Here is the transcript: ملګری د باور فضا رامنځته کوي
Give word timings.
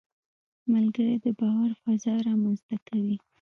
ملګری 0.71 1.15
د 1.25 1.27
باور 1.39 1.71
فضا 1.81 2.13
رامنځته 2.27 2.75
کوي 2.87 3.15